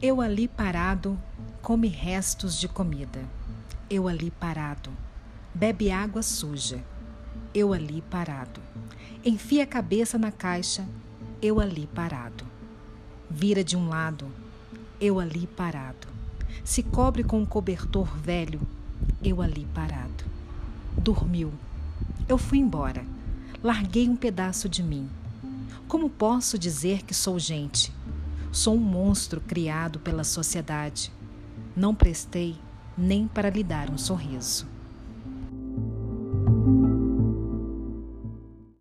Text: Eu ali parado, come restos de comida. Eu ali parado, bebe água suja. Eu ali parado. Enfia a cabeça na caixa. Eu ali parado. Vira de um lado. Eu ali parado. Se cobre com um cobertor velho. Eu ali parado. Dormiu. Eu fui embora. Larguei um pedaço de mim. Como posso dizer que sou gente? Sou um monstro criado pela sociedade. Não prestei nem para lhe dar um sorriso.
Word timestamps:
Eu 0.00 0.20
ali 0.20 0.46
parado, 0.46 1.18
come 1.60 1.88
restos 1.88 2.56
de 2.56 2.68
comida. 2.68 3.20
Eu 3.90 4.06
ali 4.06 4.30
parado, 4.30 4.92
bebe 5.52 5.90
água 5.90 6.22
suja. 6.22 6.80
Eu 7.52 7.72
ali 7.72 8.00
parado. 8.02 8.60
Enfia 9.24 9.64
a 9.64 9.66
cabeça 9.66 10.16
na 10.16 10.30
caixa. 10.30 10.86
Eu 11.42 11.58
ali 11.58 11.88
parado. 11.92 12.44
Vira 13.28 13.64
de 13.64 13.76
um 13.76 13.88
lado. 13.88 14.28
Eu 15.00 15.18
ali 15.18 15.48
parado. 15.48 16.06
Se 16.62 16.80
cobre 16.80 17.24
com 17.24 17.40
um 17.40 17.46
cobertor 17.46 18.06
velho. 18.18 18.60
Eu 19.20 19.42
ali 19.42 19.66
parado. 19.74 20.24
Dormiu. 20.96 21.52
Eu 22.28 22.38
fui 22.38 22.58
embora. 22.58 23.04
Larguei 23.64 24.08
um 24.08 24.14
pedaço 24.14 24.68
de 24.68 24.80
mim. 24.80 25.08
Como 25.88 26.08
posso 26.08 26.56
dizer 26.56 27.02
que 27.02 27.12
sou 27.12 27.36
gente? 27.36 27.97
Sou 28.50 28.74
um 28.74 28.78
monstro 28.78 29.40
criado 29.40 29.98
pela 29.98 30.24
sociedade. 30.24 31.12
Não 31.76 31.94
prestei 31.94 32.56
nem 32.96 33.28
para 33.28 33.50
lhe 33.50 33.62
dar 33.62 33.90
um 33.90 33.98
sorriso. 33.98 34.66